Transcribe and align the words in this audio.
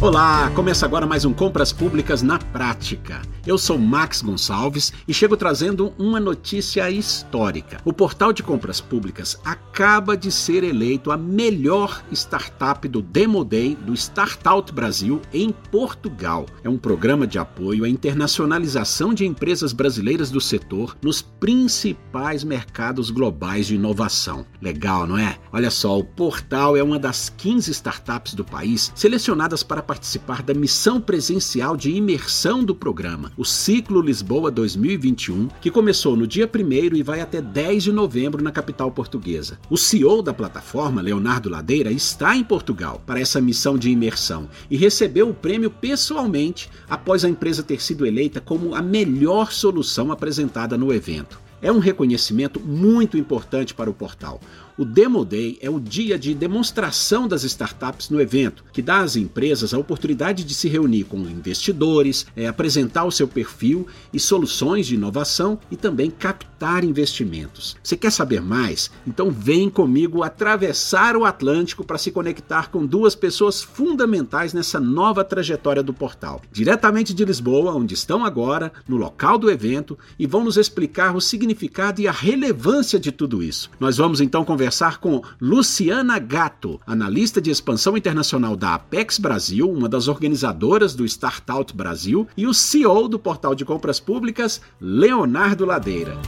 Olá, 0.00 0.48
começa 0.54 0.86
agora 0.86 1.08
mais 1.08 1.24
um 1.24 1.32
Compras 1.32 1.72
Públicas 1.72 2.22
na 2.22 2.38
Prática. 2.38 3.20
Eu 3.44 3.58
sou 3.58 3.76
Max 3.76 4.22
Gonçalves 4.22 4.92
e 5.08 5.12
chego 5.12 5.36
trazendo 5.36 5.92
uma 5.98 6.20
notícia 6.20 6.88
histórica. 6.88 7.80
O 7.84 7.92
portal 7.92 8.32
de 8.32 8.40
compras 8.42 8.80
públicas 8.80 9.40
acaba 9.44 10.16
de 10.16 10.30
ser 10.30 10.62
eleito 10.62 11.10
a 11.10 11.16
melhor 11.16 12.04
startup 12.12 12.86
do 12.86 13.02
Demo 13.02 13.44
Day 13.44 13.74
do 13.74 13.92
Startout 13.92 14.72
Brasil 14.72 15.20
em 15.32 15.50
Portugal. 15.50 16.46
É 16.62 16.68
um 16.68 16.78
programa 16.78 17.26
de 17.26 17.38
apoio 17.38 17.84
à 17.84 17.88
internacionalização 17.88 19.12
de 19.12 19.26
empresas 19.26 19.72
brasileiras 19.72 20.30
do 20.30 20.40
setor 20.40 20.96
nos 21.02 21.20
principais 21.20 22.44
mercados 22.44 23.10
globais 23.10 23.66
de 23.66 23.74
inovação. 23.74 24.46
Legal, 24.62 25.08
não 25.08 25.18
é? 25.18 25.38
Olha 25.52 25.70
só, 25.70 25.98
o 25.98 26.04
portal 26.04 26.76
é 26.76 26.82
uma 26.84 27.00
das 27.00 27.30
15 27.30 27.70
startups 27.72 28.34
do 28.34 28.44
país 28.44 28.92
selecionadas 28.94 29.64
para 29.64 29.87
participar 29.88 30.42
da 30.42 30.52
missão 30.52 31.00
presencial 31.00 31.74
de 31.74 31.90
imersão 31.90 32.62
do 32.62 32.74
programa 32.74 33.32
o 33.38 33.44
Ciclo 33.44 34.02
Lisboa 34.02 34.50
2021, 34.50 35.48
que 35.62 35.70
começou 35.70 36.14
no 36.14 36.26
dia 36.26 36.46
1 36.46 36.94
e 36.94 37.02
vai 37.02 37.22
até 37.22 37.40
10 37.40 37.84
de 37.84 37.92
novembro 37.92 38.44
na 38.44 38.52
capital 38.52 38.90
portuguesa. 38.92 39.58
O 39.70 39.78
CEO 39.78 40.20
da 40.20 40.34
plataforma, 40.34 41.00
Leonardo 41.00 41.48
Ladeira, 41.48 41.90
está 41.90 42.36
em 42.36 42.44
Portugal 42.44 43.02
para 43.06 43.18
essa 43.18 43.40
missão 43.40 43.78
de 43.78 43.88
imersão 43.88 44.46
e 44.70 44.76
recebeu 44.76 45.30
o 45.30 45.34
prêmio 45.34 45.70
pessoalmente 45.70 46.68
após 46.86 47.24
a 47.24 47.28
empresa 47.30 47.62
ter 47.62 47.80
sido 47.80 48.04
eleita 48.04 48.42
como 48.42 48.74
a 48.74 48.82
melhor 48.82 49.52
solução 49.52 50.12
apresentada 50.12 50.76
no 50.76 50.92
evento. 50.92 51.40
É 51.62 51.72
um 51.72 51.78
reconhecimento 51.78 52.60
muito 52.60 53.16
importante 53.16 53.74
para 53.74 53.90
o 53.90 53.94
portal. 53.94 54.40
O 54.78 54.84
Demo 54.84 55.24
Day 55.24 55.58
é 55.60 55.68
o 55.68 55.80
dia 55.80 56.16
de 56.16 56.32
demonstração 56.32 57.26
das 57.26 57.42
startups 57.42 58.10
no 58.10 58.20
evento, 58.20 58.62
que 58.72 58.80
dá 58.80 59.00
às 59.00 59.16
empresas 59.16 59.74
a 59.74 59.78
oportunidade 59.78 60.44
de 60.44 60.54
se 60.54 60.68
reunir 60.68 61.02
com 61.02 61.18
investidores, 61.18 62.24
é, 62.36 62.46
apresentar 62.46 63.02
o 63.02 63.10
seu 63.10 63.26
perfil 63.26 63.88
e 64.12 64.20
soluções 64.20 64.86
de 64.86 64.94
inovação 64.94 65.58
e 65.68 65.74
também 65.74 66.12
captar 66.12 66.84
investimentos. 66.84 67.76
Você 67.82 67.96
quer 67.96 68.12
saber 68.12 68.40
mais? 68.40 68.88
Então 69.04 69.32
vem 69.32 69.68
comigo 69.68 70.22
atravessar 70.22 71.16
o 71.16 71.24
Atlântico 71.24 71.84
para 71.84 71.98
se 71.98 72.12
conectar 72.12 72.70
com 72.70 72.86
duas 72.86 73.16
pessoas 73.16 73.60
fundamentais 73.60 74.54
nessa 74.54 74.78
nova 74.78 75.24
trajetória 75.24 75.82
do 75.82 75.92
portal. 75.92 76.40
Diretamente 76.52 77.12
de 77.12 77.24
Lisboa, 77.24 77.74
onde 77.74 77.94
estão 77.94 78.24
agora, 78.24 78.72
no 78.86 78.96
local 78.96 79.38
do 79.38 79.50
evento, 79.50 79.98
e 80.16 80.24
vão 80.24 80.44
nos 80.44 80.56
explicar 80.56 81.16
o 81.16 81.20
significado 81.20 82.00
e 82.00 82.06
a 82.06 82.12
relevância 82.12 83.00
de 83.00 83.10
tudo 83.10 83.42
isso. 83.42 83.68
Nós 83.80 83.96
vamos 83.96 84.20
então 84.20 84.44
conversar 84.44 84.67
conversar 84.68 84.98
com 84.98 85.22
Luciana 85.40 86.18
Gato, 86.18 86.78
analista 86.86 87.40
de 87.40 87.50
expansão 87.50 87.96
internacional 87.96 88.54
da 88.54 88.74
Apex 88.74 89.18
Brasil, 89.18 89.70
uma 89.70 89.88
das 89.88 90.08
organizadoras 90.08 90.94
do 90.94 91.06
Startout 91.06 91.74
Brasil, 91.74 92.28
e 92.36 92.46
o 92.46 92.52
CEO 92.52 93.08
do 93.08 93.18
portal 93.18 93.54
de 93.54 93.64
compras 93.64 93.98
públicas, 93.98 94.60
Leonardo 94.78 95.64
Ladeira. 95.64 96.18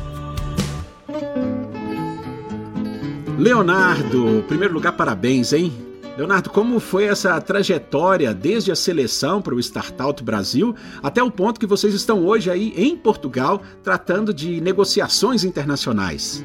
Leonardo, 3.39 4.39
em 4.39 4.43
primeiro 4.43 4.73
lugar, 4.73 4.93
parabéns, 4.93 5.53
hein? 5.53 5.71
Leonardo, 6.17 6.49
como 6.49 6.81
foi 6.81 7.05
essa 7.05 7.39
trajetória 7.43 8.33
desde 8.33 8.73
a 8.73 8.77
seleção 8.77 9.43
para 9.43 9.55
o 9.55 9.61
Startout 9.61 10.25
Brasil 10.25 10.75
até 11.03 11.23
o 11.23 11.31
ponto 11.31 11.61
que 11.61 11.67
vocês 11.67 11.93
estão 11.93 12.25
hoje 12.25 12.51
aí 12.51 12.73
em 12.75 12.97
Portugal 12.97 13.61
tratando 13.83 14.33
de 14.33 14.63
negociações 14.63 15.45
internacionais? 15.45 16.43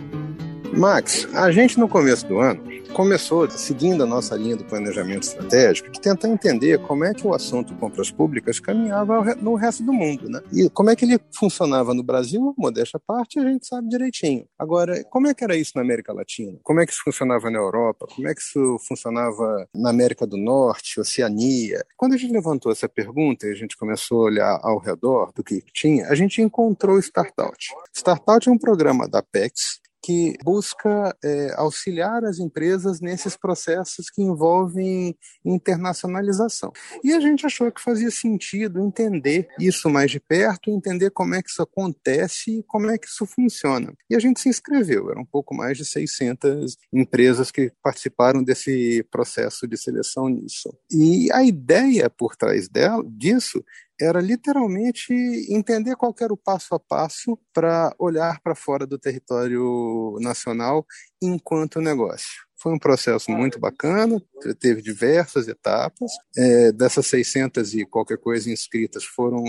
Max, 0.74 1.28
a 1.34 1.52
gente 1.52 1.80
no 1.80 1.88
começo 1.88 2.28
do 2.28 2.40
ano 2.40 2.76
começou 2.96 3.50
seguindo 3.50 4.04
a 4.04 4.06
nossa 4.06 4.38
linha 4.38 4.56
do 4.56 4.64
planejamento 4.64 5.24
estratégico 5.24 5.92
de 5.92 6.00
tentar 6.00 6.30
entender 6.30 6.80
como 6.80 7.04
é 7.04 7.14
que 7.14 7.28
o 7.28 7.34
assunto 7.34 7.76
compras 7.76 8.10
públicas 8.10 8.58
caminhava 8.58 9.36
no 9.36 9.56
resto 9.56 9.84
do 9.84 9.92
mundo, 9.92 10.30
né? 10.30 10.42
E 10.54 10.70
como 10.70 10.90
é 10.90 10.96
que 10.96 11.04
ele 11.04 11.20
funcionava 11.30 11.94
no 11.94 12.02
Brasil, 12.02 12.54
modéstia 12.58 12.98
à 12.98 13.00
parte, 13.00 13.38
a 13.38 13.44
gente 13.44 13.68
sabe 13.68 13.90
direitinho. 13.90 14.48
Agora, 14.58 15.04
como 15.10 15.28
é 15.28 15.34
que 15.34 15.44
era 15.44 15.58
isso 15.58 15.74
na 15.76 15.82
América 15.82 16.14
Latina? 16.14 16.58
Como 16.64 16.80
é 16.80 16.86
que 16.86 16.94
isso 16.94 17.02
funcionava 17.04 17.52
na 17.52 17.58
Europa? 17.58 18.08
Como 18.16 18.30
é 18.30 18.34
que 18.34 18.42
isso 18.42 18.78
funcionava 18.88 19.68
na 19.76 19.90
América 19.90 20.26
do 20.26 20.38
Norte, 20.38 20.98
Oceania? 20.98 21.86
Quando 21.98 22.14
a 22.14 22.18
gente 22.18 22.32
levantou 22.32 22.72
essa 22.72 22.88
pergunta 22.88 23.46
e 23.46 23.52
a 23.52 23.56
gente 23.56 23.76
começou 23.76 24.22
a 24.22 24.26
olhar 24.26 24.60
ao 24.64 24.80
redor 24.80 25.34
do 25.36 25.44
que 25.44 25.62
tinha, 25.74 26.08
a 26.08 26.16
gente 26.16 26.42
encontrou 26.42 26.96
o 26.96 27.00
Startout. 27.00 27.68
Startout 27.94 28.48
é 28.48 28.52
um 28.54 28.58
programa 28.58 29.06
da 29.06 29.22
PEX 29.22 29.84
que 30.06 30.38
busca 30.44 31.18
é, 31.24 31.56
auxiliar 31.56 32.24
as 32.26 32.38
empresas 32.38 33.02
nesses 33.02 33.36
processos 33.36 34.08
que 34.08 34.22
envolvem 34.22 35.18
internacionalização. 35.44 36.72
E 37.04 37.12
a 37.12 37.20
gente 37.20 37.44
achou 37.44 37.72
que 37.72 37.82
fazia 37.82 38.12
sentido 38.12 38.80
entender 38.80 39.48
isso 39.60 39.90
mais 39.90 40.12
de 40.12 40.20
perto, 40.20 40.70
entender 40.70 41.10
como 41.10 41.34
é 41.34 41.42
que 41.42 41.50
isso 41.50 41.64
acontece 41.64 42.60
e 42.60 42.64
como 42.68 42.92
é 42.92 43.00
que 43.00 43.08
isso 43.08 43.26
funciona. 43.26 43.96
E 44.08 44.16
a 44.16 44.20
gente 44.20 44.40
se 44.40 44.48
inscreveu, 44.48 45.10
eram 45.10 45.24
um 45.24 45.26
pouco 45.26 45.56
mais 45.56 45.76
de 45.76 45.84
600 45.84 46.78
empresas 46.94 47.50
que 47.50 47.72
participaram 47.82 48.44
desse 48.44 49.04
processo 49.10 49.68
de 49.68 49.76
seleção 49.76 50.30
nisso. 50.30 50.72
E 50.92 51.32
a 51.32 51.44
ideia 51.44 52.12
por 52.12 52.36
trás 52.36 52.70
dela, 52.70 53.04
disso 53.08 53.64
era 54.00 54.20
literalmente 54.20 55.14
entender 55.50 55.96
qual 55.96 56.14
era 56.20 56.34
o 56.34 56.38
passo 56.38 56.76
a 56.76 56.80
passo 56.80 57.40
para 57.54 57.94
olhar 57.98 58.40
para 58.42 58.56
fora 58.56 58.86
do 58.86 59.00
território 59.00 60.18
nacional 60.20 60.86
enquanto 61.22 61.82
negócio. 61.82 62.46
Foi 62.58 62.74
um 62.74 62.80
processo 62.80 63.30
muito 63.32 63.60
bacana, 63.60 64.22
teve 64.60 64.82
diversas 64.82 65.48
etapas. 65.48 66.12
É, 66.36 66.72
dessas 66.72 67.06
600 67.08 67.74
e 67.76 67.86
qualquer 67.86 68.18
coisa 68.18 68.50
inscritas, 68.50 69.04
foram 69.04 69.44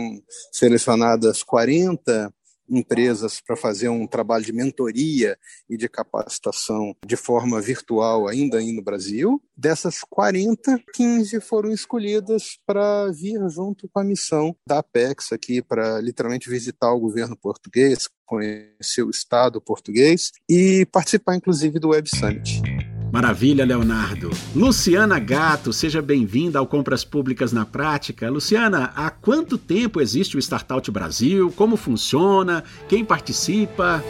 selecionadas 0.52 1.42
40 1.42 2.32
empresas 2.68 3.40
para 3.40 3.56
fazer 3.56 3.88
um 3.88 4.06
trabalho 4.06 4.44
de 4.44 4.52
mentoria 4.52 5.38
e 5.68 5.76
de 5.76 5.88
capacitação 5.88 6.94
de 7.04 7.16
forma 7.16 7.60
virtual 7.60 8.28
ainda 8.28 8.58
aí 8.58 8.72
no 8.72 8.82
Brasil. 8.82 9.42
Dessas 9.56 10.00
40, 10.00 10.80
15 10.92 11.40
foram 11.40 11.70
escolhidas 11.70 12.58
para 12.66 13.10
vir 13.12 13.40
junto 13.48 13.88
com 13.88 14.00
a 14.00 14.04
missão 14.04 14.54
da 14.66 14.78
Apex 14.78 15.32
aqui 15.32 15.62
para 15.62 16.00
literalmente 16.00 16.50
visitar 16.50 16.92
o 16.92 17.00
governo 17.00 17.36
português, 17.36 18.08
conhecer 18.24 19.02
o 19.02 19.10
Estado 19.10 19.60
português 19.60 20.32
e 20.48 20.86
participar 20.86 21.36
inclusive 21.36 21.78
do 21.78 21.88
Web 21.88 22.08
Summit. 22.08 22.75
Maravilha, 23.12 23.64
Leonardo. 23.64 24.30
Luciana 24.54 25.18
Gato, 25.18 25.72
seja 25.72 26.02
bem-vinda 26.02 26.58
ao 26.58 26.66
Compras 26.66 27.04
Públicas 27.04 27.52
na 27.52 27.64
Prática. 27.64 28.28
Luciana, 28.28 28.92
há 28.94 29.10
quanto 29.10 29.56
tempo 29.56 30.00
existe 30.00 30.36
o 30.36 30.42
Startout 30.42 30.90
Brasil? 30.90 31.52
Como 31.56 31.76
funciona? 31.76 32.62
Quem 32.88 33.04
participa? 33.04 34.02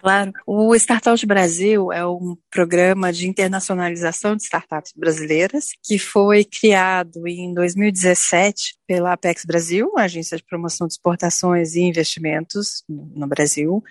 Claro. 0.00 0.32
O 0.46 0.74
Startup 0.74 1.26
Brasil 1.26 1.92
é 1.92 2.06
um 2.06 2.36
programa 2.50 3.12
de 3.12 3.28
internacionalização 3.28 4.34
de 4.34 4.44
startups 4.44 4.92
brasileiras 4.96 5.68
que 5.84 5.98
foi 5.98 6.44
criado 6.44 7.26
em 7.26 7.52
2017 7.52 8.76
pela 8.86 9.12
Apex 9.12 9.44
Brasil, 9.44 9.92
agência 9.98 10.36
de 10.36 10.44
promoção 10.44 10.86
de 10.86 10.94
exportações 10.94 11.74
e 11.74 11.82
investimentos 11.82 12.82
no 12.88 13.26
Brasil, 13.26 13.82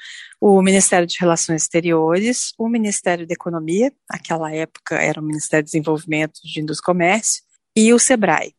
o 0.41 0.61
Ministério 0.61 1.07
de 1.07 1.17
Relações 1.19 1.61
Exteriores, 1.61 2.53
o 2.57 2.67
Ministério 2.67 3.27
da 3.27 3.33
Economia, 3.33 3.93
naquela 4.11 4.51
época 4.53 4.95
era 4.95 5.21
o 5.21 5.23
Ministério 5.23 5.63
do 5.63 5.67
Desenvolvimento 5.67 6.39
de 6.43 6.59
Indústria 6.59 6.83
e 6.83 6.85
Comércio, 6.85 7.43
e 7.75 7.93
o 7.93 7.99
SEBRAE. 7.99 8.53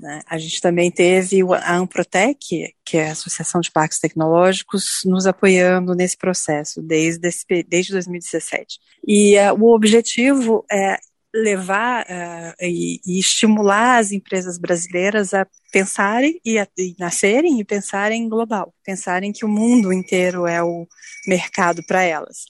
Né? 0.00 0.22
A 0.26 0.38
gente 0.38 0.60
também 0.60 0.90
teve 0.90 1.42
a 1.52 1.76
Amprotec, 1.76 2.74
que 2.84 2.96
é 2.96 3.08
a 3.08 3.12
Associação 3.12 3.60
de 3.60 3.70
Parques 3.70 3.98
Tecnológicos, 3.98 5.00
nos 5.04 5.26
apoiando 5.26 5.94
nesse 5.94 6.16
processo 6.16 6.80
desde, 6.82 7.28
desde 7.68 7.92
2017. 7.92 8.78
E 9.06 9.36
uh, 9.38 9.54
o 9.60 9.74
objetivo 9.74 10.64
é 10.70 10.96
levar 11.34 12.02
uh, 12.02 12.54
e, 12.60 13.00
e, 13.06 13.20
estimular 13.20 13.98
as 13.98 14.10
empresas 14.10 14.58
brasileiras 14.58 15.32
a 15.32 15.46
pensarem 15.70 16.40
e, 16.44 16.58
a, 16.58 16.66
e 16.76 16.96
nascerem 16.98 17.60
e 17.60 17.64
pensarem 17.64 18.28
global, 18.28 18.74
pensarem 18.84 19.32
que 19.32 19.44
o 19.44 19.48
mundo 19.48 19.92
inteiro 19.92 20.46
é 20.46 20.62
o 20.62 20.88
mercado 21.26 21.84
para 21.86 22.02
elas. 22.02 22.46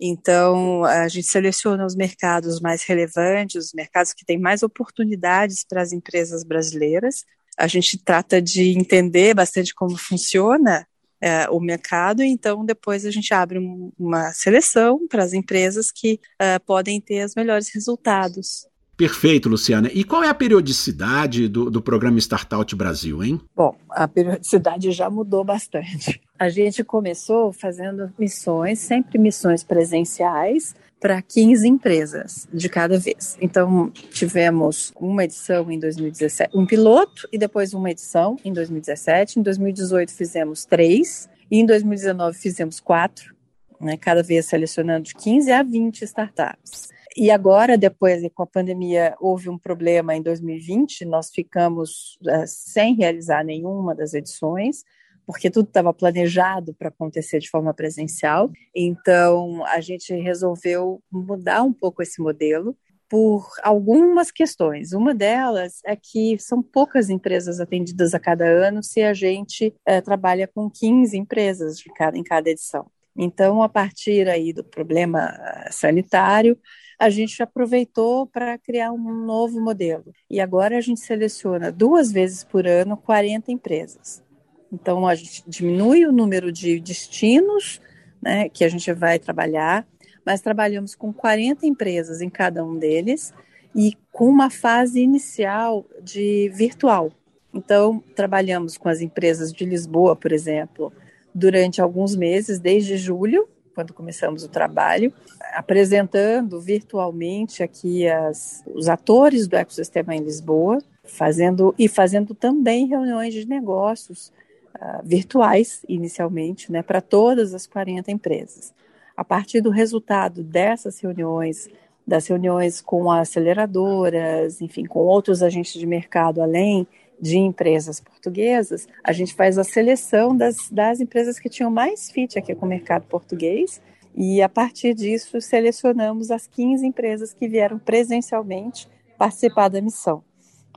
Então, 0.00 0.82
a 0.84 1.06
gente 1.08 1.26
seleciona 1.26 1.84
os 1.84 1.94
mercados 1.94 2.58
mais 2.60 2.82
relevantes, 2.82 3.66
os 3.66 3.74
mercados 3.74 4.14
que 4.14 4.24
têm 4.24 4.38
mais 4.38 4.62
oportunidades 4.62 5.62
para 5.62 5.82
as 5.82 5.92
empresas 5.92 6.42
brasileiras. 6.42 7.24
A 7.58 7.66
gente 7.66 8.02
trata 8.02 8.40
de 8.40 8.70
entender 8.70 9.34
bastante 9.34 9.74
como 9.74 9.98
funciona 9.98 10.86
é, 11.20 11.50
o 11.50 11.60
mercado, 11.60 12.22
então 12.22 12.64
depois 12.64 13.04
a 13.04 13.10
gente 13.10 13.34
abre 13.34 13.58
um, 13.58 13.92
uma 13.98 14.32
seleção 14.32 15.06
para 15.06 15.22
as 15.22 15.34
empresas 15.34 15.92
que 15.92 16.18
uh, 16.40 16.64
podem 16.64 16.98
ter 16.98 17.26
os 17.26 17.34
melhores 17.34 17.68
resultados. 17.74 18.66
Perfeito, 18.96 19.48
Luciana. 19.48 19.90
E 19.92 20.04
qual 20.04 20.24
é 20.24 20.28
a 20.28 20.34
periodicidade 20.34 21.48
do, 21.48 21.70
do 21.70 21.82
programa 21.82 22.18
Startout 22.18 22.74
Brasil, 22.74 23.22
hein? 23.22 23.40
Bom, 23.54 23.74
a 23.90 24.08
periodicidade 24.08 24.92
já 24.92 25.10
mudou 25.10 25.44
bastante. 25.44 26.20
A 26.40 26.48
gente 26.48 26.82
começou 26.82 27.52
fazendo 27.52 28.10
missões, 28.18 28.78
sempre 28.78 29.18
missões 29.18 29.62
presenciais, 29.62 30.74
para 30.98 31.20
15 31.20 31.68
empresas 31.68 32.48
de 32.50 32.66
cada 32.66 32.98
vez. 32.98 33.36
Então, 33.42 33.90
tivemos 33.90 34.90
uma 34.98 35.24
edição 35.24 35.70
em 35.70 35.78
2017, 35.78 36.56
um 36.56 36.64
piloto 36.64 37.28
e 37.30 37.36
depois 37.36 37.74
uma 37.74 37.90
edição 37.90 38.38
em 38.42 38.54
2017. 38.54 39.38
Em 39.38 39.42
2018 39.42 40.14
fizemos 40.14 40.64
três 40.64 41.28
e 41.50 41.58
em 41.58 41.66
2019 41.66 42.38
fizemos 42.38 42.80
quatro, 42.80 43.36
né, 43.78 43.98
cada 43.98 44.22
vez 44.22 44.46
selecionando 44.46 45.02
de 45.02 45.14
15 45.16 45.52
a 45.52 45.62
20 45.62 46.00
startups. 46.06 46.88
E 47.14 47.30
agora, 47.30 47.76
depois 47.76 48.22
com 48.34 48.44
a 48.44 48.46
pandemia, 48.46 49.14
houve 49.20 49.50
um 49.50 49.58
problema 49.58 50.16
em 50.16 50.22
2020, 50.22 51.04
nós 51.04 51.30
ficamos 51.30 52.18
uh, 52.22 52.46
sem 52.46 52.94
realizar 52.94 53.44
nenhuma 53.44 53.94
das 53.94 54.14
edições, 54.14 54.84
porque 55.30 55.50
tudo 55.50 55.66
estava 55.66 55.94
planejado 55.94 56.74
para 56.74 56.88
acontecer 56.88 57.38
de 57.38 57.48
forma 57.48 57.72
presencial. 57.72 58.50
Então, 58.74 59.64
a 59.66 59.80
gente 59.80 60.12
resolveu 60.14 61.00
mudar 61.10 61.62
um 61.62 61.72
pouco 61.72 62.02
esse 62.02 62.20
modelo 62.20 62.76
por 63.08 63.48
algumas 63.62 64.30
questões. 64.30 64.92
Uma 64.92 65.14
delas 65.14 65.80
é 65.84 65.94
que 65.96 66.36
são 66.38 66.62
poucas 66.62 67.10
empresas 67.10 67.60
atendidas 67.60 68.12
a 68.12 68.18
cada 68.18 68.44
ano 68.44 68.82
se 68.82 69.02
a 69.02 69.14
gente 69.14 69.74
uh, 69.88 70.02
trabalha 70.02 70.48
com 70.48 70.68
15 70.68 71.16
empresas 71.16 71.82
cada, 71.96 72.18
em 72.18 72.22
cada 72.22 72.50
edição. 72.50 72.86
Então, 73.16 73.62
a 73.62 73.68
partir 73.68 74.28
aí 74.28 74.52
do 74.52 74.64
problema 74.64 75.32
sanitário, 75.70 76.58
a 76.98 77.08
gente 77.08 77.42
aproveitou 77.42 78.26
para 78.26 78.58
criar 78.58 78.92
um 78.92 79.24
novo 79.24 79.60
modelo. 79.60 80.12
E 80.28 80.40
agora 80.40 80.76
a 80.76 80.80
gente 80.80 81.00
seleciona 81.00 81.72
duas 81.72 82.10
vezes 82.12 82.44
por 82.44 82.66
ano 82.66 82.96
40 82.96 83.50
empresas. 83.50 84.22
Então, 84.72 85.06
a 85.06 85.14
gente 85.14 85.42
diminui 85.46 86.06
o 86.06 86.12
número 86.12 86.52
de 86.52 86.78
destinos 86.78 87.80
né, 88.22 88.48
que 88.48 88.64
a 88.64 88.68
gente 88.68 88.92
vai 88.92 89.18
trabalhar, 89.18 89.86
mas 90.24 90.40
trabalhamos 90.40 90.94
com 90.94 91.12
40 91.12 91.66
empresas 91.66 92.20
em 92.20 92.28
cada 92.28 92.64
um 92.64 92.78
deles 92.78 93.32
e 93.74 93.96
com 94.12 94.28
uma 94.28 94.50
fase 94.50 95.00
inicial 95.00 95.86
de 96.02 96.50
virtual. 96.54 97.10
Então, 97.52 98.02
trabalhamos 98.14 98.76
com 98.76 98.88
as 98.88 99.00
empresas 99.00 99.52
de 99.52 99.64
Lisboa, 99.64 100.14
por 100.14 100.32
exemplo, 100.32 100.92
durante 101.34 101.80
alguns 101.80 102.14
meses, 102.14 102.58
desde 102.58 102.96
julho, 102.96 103.48
quando 103.74 103.92
começamos 103.94 104.44
o 104.44 104.48
trabalho, 104.48 105.12
apresentando 105.54 106.60
virtualmente 106.60 107.62
aqui 107.62 108.06
as, 108.06 108.62
os 108.74 108.88
atores 108.88 109.48
do 109.48 109.56
ecossistema 109.56 110.14
em 110.14 110.20
Lisboa, 110.20 110.78
fazendo 111.02 111.74
e 111.78 111.88
fazendo 111.88 112.34
também 112.34 112.86
reuniões 112.86 113.32
de 113.32 113.46
negócios 113.46 114.32
uh, 114.76 115.00
virtuais 115.04 115.84
inicialmente, 115.88 116.70
né, 116.70 116.82
para 116.82 117.00
todas 117.00 117.54
as 117.54 117.66
40 117.66 118.10
empresas. 118.10 118.72
A 119.16 119.24
partir 119.24 119.60
do 119.60 119.70
resultado 119.70 120.42
dessas 120.42 120.98
reuniões, 121.00 121.68
das 122.06 122.26
reuniões 122.26 122.80
com 122.80 123.10
aceleradoras, 123.10 124.60
enfim, 124.60 124.84
com 124.84 125.00
outros 125.00 125.42
agentes 125.42 125.74
de 125.74 125.86
mercado 125.86 126.42
além 126.42 126.86
de 127.20 127.36
empresas 127.36 128.00
portuguesas, 128.00 128.88
a 129.04 129.12
gente 129.12 129.34
faz 129.34 129.58
a 129.58 129.64
seleção 129.64 130.34
das, 130.34 130.70
das 130.70 131.00
empresas 131.00 131.38
que 131.38 131.50
tinham 131.50 131.70
mais 131.70 132.10
fit 132.10 132.38
aqui 132.38 132.54
com 132.54 132.64
o 132.64 132.68
mercado 132.68 133.04
português 133.06 133.80
e 134.16 134.40
a 134.40 134.48
partir 134.48 134.94
disso 134.94 135.40
selecionamos 135.40 136.30
as 136.30 136.46
15 136.46 136.86
empresas 136.86 137.32
que 137.32 137.46
vieram 137.46 137.78
presencialmente 137.78 138.88
participar 139.18 139.68
da 139.68 139.80
missão. 139.80 140.24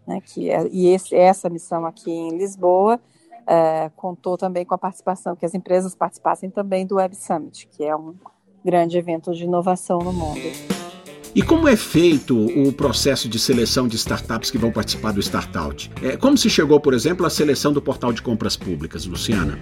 Né, 0.06 0.19
que 0.22 0.50
é, 0.50 0.68
e 0.69 0.88
esse, 0.88 1.16
essa 1.16 1.50
missão 1.50 1.86
aqui 1.86 2.12
em 2.12 2.38
Lisboa 2.38 3.00
é, 3.48 3.90
contou 3.95 4.38
também 4.38 4.66
com 4.66 4.74
a 4.74 4.78
participação, 4.78 5.36
que 5.36 5.45
as 5.45 5.54
empresas 5.54 5.95
participassem 5.95 6.50
também 6.50 6.86
do 6.86 6.95
Web 6.95 7.16
Summit, 7.16 7.68
que 7.72 7.84
é 7.84 7.95
um 7.95 8.16
grande 8.63 8.98
evento 8.98 9.34
de 9.34 9.44
inovação 9.44 10.00
no 10.00 10.13
mundo. 10.13 10.42
E 11.36 11.42
como 11.42 11.68
é 11.68 11.75
feito 11.75 12.38
o 12.38 12.72
processo 12.72 13.28
de 13.28 13.40
seleção 13.40 13.88
de 13.88 13.95
startups 13.95 14.51
que 14.51 14.57
vão 14.57 14.72
participar 14.72 15.12
do 15.12 15.19
Startout? 15.19 15.92
É, 16.04 16.16
como 16.16 16.38
se 16.38 16.48
chegou, 16.48 16.80
por 16.80 16.94
exemplo, 16.94 17.25
à 17.25 17.30
seleção 17.30 17.74
do 17.74 17.81
portal 17.81 18.13
de 18.13 18.22
compras 18.22 18.56
públicas, 18.56 19.07
Luciana? 19.07 19.57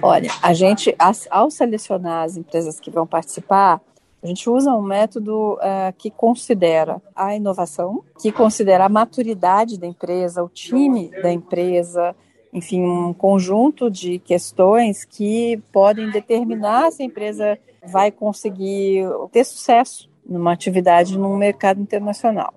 Olha, 0.00 0.30
a 0.42 0.54
gente, 0.54 0.94
ao 1.30 1.50
selecionar 1.50 2.24
as 2.24 2.38
empresas 2.38 2.80
que 2.80 2.90
vão 2.90 3.06
participar, 3.06 3.80
a 4.22 4.26
gente 4.26 4.48
usa 4.48 4.72
um 4.72 4.80
método 4.80 5.54
uh, 5.54 5.92
que 5.98 6.10
considera 6.10 7.00
a 7.14 7.36
inovação, 7.36 8.02
que 8.18 8.32
considera 8.32 8.86
a 8.86 8.88
maturidade 8.88 9.78
da 9.78 9.86
empresa, 9.86 10.42
o 10.42 10.48
time 10.48 11.10
da 11.22 11.30
empresa, 11.30 12.16
enfim, 12.54 12.82
um 12.82 13.12
conjunto 13.12 13.90
de 13.90 14.20
questões 14.20 15.04
que 15.04 15.60
podem 15.72 16.08
determinar 16.10 16.92
se 16.92 17.02
a 17.02 17.06
empresa 17.06 17.58
vai 17.84 18.12
conseguir 18.12 19.04
ter 19.32 19.42
sucesso 19.42 20.08
numa 20.24 20.52
atividade 20.52 21.18
no 21.18 21.36
mercado 21.36 21.80
internacional. 21.80 22.54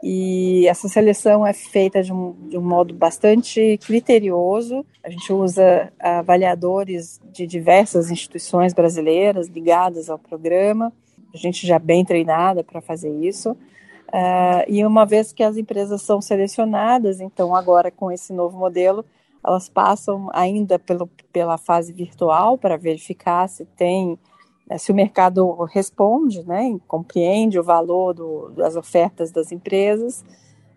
E 0.00 0.66
essa 0.66 0.88
seleção 0.88 1.46
é 1.46 1.52
feita 1.52 2.02
de 2.02 2.12
um, 2.12 2.34
de 2.48 2.56
um 2.56 2.62
modo 2.62 2.94
bastante 2.94 3.78
criterioso. 3.84 4.86
A 5.02 5.10
gente 5.10 5.32
usa 5.32 5.92
avaliadores 5.98 7.20
de 7.32 7.46
diversas 7.46 8.10
instituições 8.10 8.72
brasileiras 8.72 9.48
ligadas 9.48 10.08
ao 10.08 10.18
programa. 10.18 10.92
A 11.34 11.36
gente 11.36 11.66
já 11.66 11.78
bem 11.78 12.04
treinada 12.04 12.64
para 12.64 12.80
fazer 12.80 13.10
isso. 13.10 13.52
Uh, 14.08 14.62
e 14.68 14.84
uma 14.84 15.06
vez 15.06 15.32
que 15.32 15.42
as 15.42 15.56
empresas 15.56 16.02
são 16.02 16.20
selecionadas, 16.20 17.20
então 17.20 17.54
agora 17.54 17.90
com 17.90 18.10
esse 18.10 18.32
novo 18.32 18.58
modelo, 18.58 19.04
elas 19.44 19.68
passam 19.68 20.28
ainda 20.32 20.78
pelo, 20.78 21.08
pela 21.32 21.58
fase 21.58 21.92
virtual 21.92 22.56
para 22.56 22.76
verificar 22.76 23.48
se 23.48 23.64
tem 23.64 24.18
né, 24.68 24.78
se 24.78 24.92
o 24.92 24.94
mercado 24.94 25.64
responde, 25.64 26.42
né, 26.44 26.78
compreende 26.86 27.58
o 27.58 27.62
valor 27.62 28.14
do, 28.14 28.50
das 28.50 28.76
ofertas 28.76 29.30
das 29.30 29.52
empresas, 29.52 30.24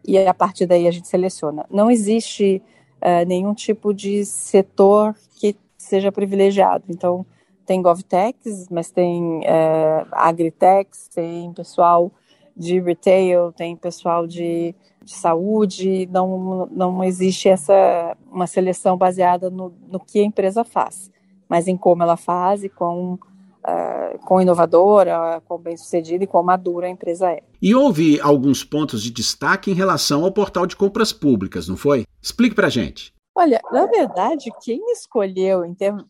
e 0.07 0.17
a 0.17 0.33
partir 0.33 0.65
daí 0.65 0.87
a 0.87 0.91
gente 0.91 1.07
seleciona. 1.07 1.65
Não 1.69 1.89
existe 1.89 2.61
uh, 3.01 3.25
nenhum 3.25 3.53
tipo 3.53 3.93
de 3.93 4.23
setor 4.25 5.15
que 5.39 5.55
seja 5.77 6.11
privilegiado. 6.11 6.83
Então, 6.89 7.25
tem 7.65 7.81
GovTechs, 7.81 8.69
mas 8.69 8.91
tem 8.91 9.39
uh, 9.39 10.07
Agritechs, 10.11 11.07
tem 11.07 11.51
pessoal 11.53 12.11
de 12.55 12.79
retail, 12.79 13.51
tem 13.51 13.75
pessoal 13.75 14.25
de, 14.25 14.73
de, 15.03 15.11
saúde, 15.11 16.07
não, 16.11 16.67
não 16.71 17.03
existe 17.03 17.49
essa 17.49 18.15
uma 18.31 18.47
seleção 18.47 18.97
baseada 18.97 19.49
no, 19.49 19.73
no 19.87 19.99
que 19.99 20.19
a 20.19 20.23
empresa 20.23 20.63
faz, 20.63 21.11
mas 21.49 21.67
em 21.67 21.75
como 21.75 22.03
ela 22.03 22.15
faz 22.15 22.63
e 22.63 22.69
com 22.69 23.13
uh, 23.13 24.19
quão 24.25 24.41
inovadora, 24.41 25.41
quão 25.45 25.59
bem-sucedida 25.59 26.23
e 26.23 26.27
quão 26.27 26.43
madura 26.43 26.87
a 26.87 26.89
empresa 26.89 27.31
é. 27.31 27.41
E 27.61 27.75
houve 27.75 28.19
alguns 28.21 28.63
pontos 28.63 29.01
de 29.03 29.11
destaque 29.11 29.71
em 29.71 29.73
relação 29.73 30.23
ao 30.23 30.31
portal 30.31 30.65
de 30.65 30.75
compras 30.75 31.11
públicas, 31.11 31.67
não 31.67 31.75
foi? 31.75 32.05
Explique 32.21 32.55
para 32.55 32.69
gente. 32.69 33.13
Olha, 33.37 33.59
na 33.69 33.85
verdade, 33.85 34.49
quem 34.61 34.79
escolheu, 34.93 35.63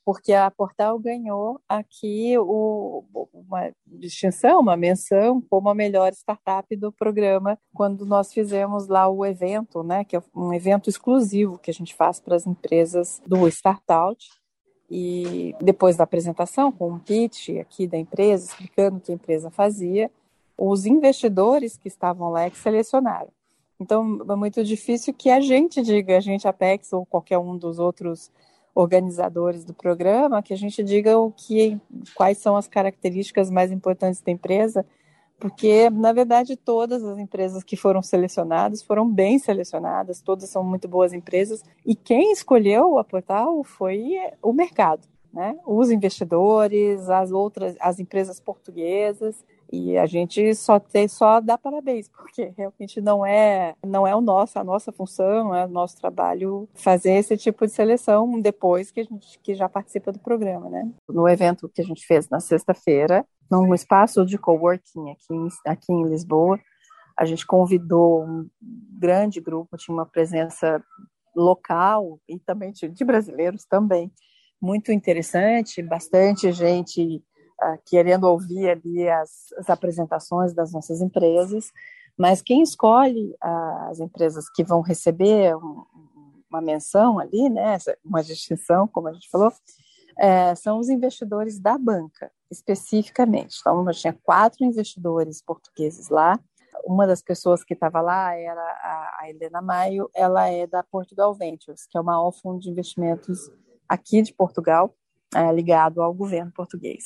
porque 0.06 0.32
a 0.32 0.52
Portal 0.52 1.00
ganhou 1.00 1.60
aqui 1.68 2.38
o, 2.38 3.04
uma 3.34 3.72
distinção, 3.84 4.60
uma 4.60 4.78
menção 4.78 5.42
como 5.50 5.68
a 5.68 5.74
melhor 5.74 6.12
startup 6.14 6.76
do 6.76 6.92
programa, 6.92 7.58
quando 7.74 8.06
nós 8.06 8.32
fizemos 8.32 8.88
lá 8.88 9.10
o 9.10 9.26
evento, 9.26 9.82
né, 9.82 10.04
que 10.04 10.16
é 10.16 10.22
um 10.36 10.54
evento 10.54 10.88
exclusivo 10.88 11.58
que 11.58 11.72
a 11.72 11.74
gente 11.74 11.96
faz 11.96 12.20
para 12.20 12.36
as 12.36 12.46
empresas 12.46 13.20
do 13.26 13.48
Startout, 13.48 14.30
e 14.88 15.56
depois 15.60 15.98
da 15.98 16.04
apresentação, 16.04 16.72
com 16.72 16.92
um 16.92 17.00
pitch 17.00 17.50
aqui 17.60 17.88
da 17.88 17.98
empresa, 17.98 18.46
explicando 18.46 18.98
o 18.98 19.02
que 19.02 19.12
a 19.12 19.16
empresa 19.16 19.50
fazia, 19.50 20.12
os 20.56 20.86
investidores 20.86 21.76
que 21.76 21.88
estavam 21.88 22.30
lá 22.30 22.44
é 22.44 22.52
que 22.52 22.58
selecionaram. 22.58 23.32
Então, 23.80 24.20
é 24.30 24.36
muito 24.36 24.64
difícil 24.64 25.14
que 25.14 25.30
a 25.30 25.40
gente 25.40 25.82
diga, 25.82 26.18
a 26.18 26.22
gente 26.22 26.48
Apex 26.48 26.94
ou 26.94 27.06
qualquer 27.06 27.38
um 27.38 27.58
dos 27.58 27.80
outros 27.80 28.32
organizadores 28.74 29.64
do 29.64 29.74
programa, 29.74 30.42
que 30.42 30.54
a 30.54 30.58
gente 30.58 30.84
diga 30.84 31.18
o 31.18 31.32
que, 31.32 31.80
quais 32.14 32.38
são 32.38 32.56
as 32.56 32.68
características 32.68 33.50
mais 33.50 33.72
importantes 33.72 34.22
da 34.22 34.32
empresa 34.32 34.86
porque 35.40 35.90
na 35.90 36.14
verdade 36.14 36.56
todas 36.56 37.04
as 37.04 37.18
empresas 37.18 37.64
que 37.64 37.76
foram 37.76 38.02
selecionadas 38.02 38.82
foram 38.82 39.10
bem 39.10 39.38
selecionadas, 39.38 40.22
todas 40.22 40.50
são 40.50 40.64
muito 40.64 40.88
boas 40.88 41.14
empresas 41.14 41.64
e 41.86 41.96
quem 41.96 42.32
escolheu 42.32 42.98
a 42.98 43.04
Portal 43.04 43.64
foi 43.64 44.16
o 44.42 44.54
mercado, 44.54 45.08
né? 45.34 45.58
Os 45.66 45.92
investidores, 45.92 47.10
as 47.10 47.32
outras, 47.32 47.76
as 47.80 48.00
empresas 48.00 48.40
portuguesas 48.40 49.44
e 49.72 49.98
a 49.98 50.06
gente 50.06 50.54
só 50.56 50.80
tem 50.80 51.08
só 51.08 51.40
dá 51.40 51.58
parabéns 51.58 52.08
porque 52.08 52.54
realmente 52.58 53.02
não 53.02 53.26
é 53.26 53.76
não 53.86 54.06
é 54.06 54.16
o 54.16 54.22
nosso 54.22 54.60
a 54.60 54.64
nossa 54.64 54.92
função 54.92 55.54
é 55.54 55.66
o 55.66 55.70
nosso 55.70 55.98
trabalho 55.98 56.70
fazer 56.74 57.14
esse 57.14 57.36
tipo 57.38 57.66
de 57.66 57.74
seleção 57.74 58.40
depois 58.40 58.92
que 58.92 59.02
a 59.02 59.04
gente 59.04 59.40
que 59.40 59.56
já 59.56 59.68
participa 59.68 60.12
do 60.12 60.20
programa 60.20 60.70
né? 60.70 60.90
No 61.10 61.28
evento 61.28 61.70
que 61.70 61.82
a 61.82 61.86
gente 61.86 62.06
fez 62.06 62.30
na 62.30 62.40
sexta-feira 62.40 63.26
num 63.50 63.74
espaço 63.74 64.26
de 64.26 64.38
coworking 64.38 65.12
aqui 65.12 65.34
em, 65.34 65.48
aqui 65.68 65.94
em 65.94 66.08
Lisboa 66.08 66.60
a 67.18 67.26
gente 67.26 67.46
convidou 67.46 68.24
um 68.24 68.48
grande 69.00 69.40
grupo 69.40 69.78
tinha 69.78 69.96
uma 69.96 70.06
presença 70.06 70.84
local 71.36 72.20
e 72.30 72.40
também 72.40 72.72
de 72.72 73.04
brasileiros 73.04 73.66
também 73.66 74.12
muito 74.62 74.92
interessante, 74.92 75.82
bastante 75.82 76.52
gente 76.52 77.24
uh, 77.62 77.78
querendo 77.86 78.26
ouvir 78.26 78.70
ali 78.70 79.08
as, 79.08 79.54
as, 79.58 79.70
apresentações 79.70 80.54
das 80.54 80.72
nossas 80.72 81.02
empresas, 81.02 81.72
mas 82.18 82.42
quem 82.42 82.62
escolhe 82.62 83.36
uh, 83.44 83.90
as 83.90 84.00
empresas 84.00 84.50
que 84.50 84.64
vão 84.64 84.82
receber 84.82 85.56
um, 85.56 85.84
uma 86.50 86.62
menção 86.62 87.20
ali, 87.20 87.50
né, 87.50 87.78
uma 88.04 88.24
distinção, 88.24 88.88
como 88.88 89.08
a 89.08 89.14
gente 89.14 89.30
falou, 89.30 89.52
é, 90.18 90.56
são 90.56 90.80
os 90.80 90.90
investidores 90.90 91.60
da 91.60 91.78
banca, 91.78 92.32
especificamente. 92.50 93.58
Então, 93.60 93.86
tinha 93.92 94.18
quatro 94.24 94.64
investidores 94.64 95.42
portugueses 95.42 96.10
lá. 96.10 96.40
Uma 96.86 97.06
das 97.06 97.22
pessoas 97.22 97.64
que 97.64 97.74
estava 97.74 98.02
lá 98.02 98.34
era 98.36 98.62
a, 98.62 99.18
a 99.22 99.30
Helena 99.30 99.62
Maio, 99.62 100.10
ela 100.14 100.48
é 100.48 100.66
da 100.68 100.84
Portugal 100.84 101.34
Ventures, 101.34 101.86
que 101.86 101.98
é 101.98 102.02
o 102.02 102.04
maior 102.04 102.32
fundo 102.32 102.60
de 102.60 102.70
investimentos 102.70 103.52
aqui 103.90 104.22
de 104.22 104.34
Portugal, 104.34 104.96
é, 105.34 105.52
ligado 105.52 106.02
ao 106.02 106.14
governo 106.14 106.52
português. 106.52 107.06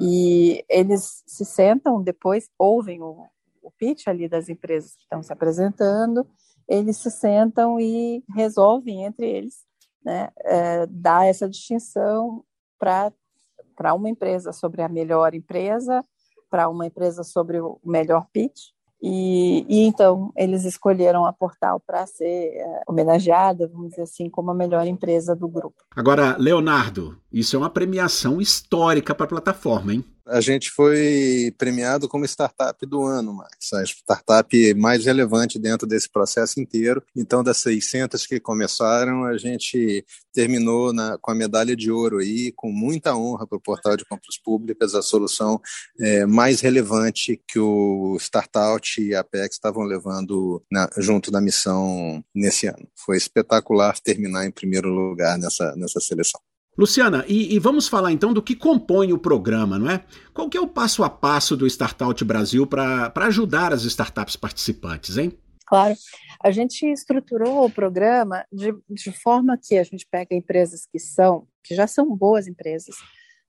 E 0.00 0.64
eles 0.68 1.22
se 1.26 1.44
sentam 1.44 2.02
depois, 2.02 2.50
ouvem 2.58 3.02
o, 3.02 3.26
o 3.62 3.70
pitch 3.70 4.06
ali 4.08 4.28
das 4.28 4.48
empresas 4.48 4.94
que 4.94 5.02
estão 5.02 5.22
se 5.22 5.32
apresentando, 5.32 6.26
eles 6.68 6.96
se 6.98 7.10
sentam 7.10 7.78
e 7.80 8.24
resolvem 8.34 9.04
entre 9.04 9.28
eles 9.28 9.64
né, 10.04 10.30
é, 10.44 10.86
dar 10.86 11.26
essa 11.26 11.48
distinção 11.48 12.44
para 12.78 13.94
uma 13.94 14.08
empresa 14.08 14.52
sobre 14.52 14.82
a 14.82 14.88
melhor 14.88 15.34
empresa, 15.34 16.04
para 16.48 16.68
uma 16.68 16.86
empresa 16.86 17.24
sobre 17.24 17.60
o 17.60 17.80
melhor 17.84 18.28
pitch, 18.32 18.70
e, 19.02 19.66
e, 19.68 19.86
então 19.86 20.32
eles 20.36 20.64
escolheram 20.64 21.26
a 21.26 21.32
Portal 21.32 21.80
para 21.86 22.06
ser 22.06 22.24
é, 22.24 22.82
homenageada, 22.88 23.68
vamos 23.68 23.90
dizer 23.90 24.02
assim, 24.02 24.30
como 24.30 24.50
a 24.50 24.54
melhor 24.54 24.86
empresa 24.86 25.36
do 25.36 25.46
grupo. 25.46 25.76
Agora, 25.94 26.36
Leonardo, 26.38 27.18
isso 27.30 27.56
é 27.56 27.58
uma 27.58 27.70
premiação 27.70 28.40
histórica 28.40 29.14
para 29.14 29.26
a 29.26 29.28
plataforma, 29.28 29.94
hein? 29.94 30.04
A 30.28 30.40
gente 30.40 30.70
foi 30.70 31.54
premiado 31.56 32.08
como 32.08 32.24
startup 32.24 32.84
do 32.84 33.02
ano, 33.02 33.32
Max, 33.32 33.72
a 33.72 33.82
startup 33.84 34.74
mais 34.74 35.04
relevante 35.04 35.58
dentro 35.58 35.86
desse 35.86 36.08
processo 36.10 36.60
inteiro. 36.60 37.02
Então, 37.14 37.42
das 37.42 37.58
600 37.58 38.26
que 38.26 38.40
começaram, 38.40 39.24
a 39.24 39.38
gente 39.38 40.04
terminou 40.32 40.92
na, 40.92 41.16
com 41.18 41.30
a 41.30 41.34
medalha 41.34 41.76
de 41.76 41.90
ouro 41.90 42.18
aí, 42.18 42.52
com 42.52 42.70
muita 42.70 43.16
honra 43.16 43.46
para 43.46 43.56
o 43.56 43.60
portal 43.60 43.96
de 43.96 44.04
compras 44.04 44.36
públicas, 44.36 44.94
a 44.94 45.02
solução 45.02 45.60
é, 45.98 46.26
mais 46.26 46.60
relevante 46.60 47.40
que 47.48 47.58
o 47.58 48.16
Startout 48.18 49.00
e 49.00 49.14
a 49.14 49.20
Apex 49.20 49.56
estavam 49.56 49.84
levando 49.84 50.62
na, 50.70 50.88
junto 50.98 51.30
da 51.30 51.40
missão 51.40 52.22
nesse 52.34 52.66
ano. 52.66 52.86
Foi 52.94 53.16
espetacular 53.16 53.98
terminar 54.00 54.44
em 54.44 54.50
primeiro 54.50 54.88
lugar 54.88 55.38
nessa, 55.38 55.74
nessa 55.76 56.00
seleção. 56.00 56.40
Luciana, 56.76 57.24
e, 57.26 57.54
e, 57.54 57.58
vamos 57.58 57.88
falar 57.88 58.12
então 58.12 58.34
do 58.34 58.42
que 58.42 58.54
compõe 58.54 59.12
o 59.12 59.18
programa, 59.18 59.78
não 59.78 59.90
é? 59.90 60.04
Qual 60.34 60.48
que 60.48 60.58
é 60.58 60.60
o 60.60 60.68
passo 60.68 61.02
a 61.02 61.08
passo 61.08 61.56
do 61.56 61.66
Startup 61.66 62.22
Brasil 62.22 62.66
para 62.66 63.12
ajudar 63.26 63.72
as 63.72 63.84
startups 63.84 64.36
participantes, 64.36 65.16
hein? 65.16 65.32
Claro. 65.66 65.94
A 66.42 66.50
gente 66.50 66.86
estruturou 66.86 67.64
o 67.64 67.70
programa 67.70 68.44
de, 68.52 68.74
de 68.88 69.10
forma 69.10 69.58
que 69.60 69.78
a 69.78 69.82
gente 69.82 70.06
pega 70.08 70.34
empresas 70.34 70.86
que 70.86 70.98
são, 70.98 71.48
que 71.64 71.74
já 71.74 71.86
são 71.86 72.14
boas 72.14 72.46
empresas, 72.46 72.94